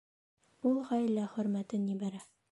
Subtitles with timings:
[0.69, 2.23] Ул ғаилә хөрмәтен ебәрә.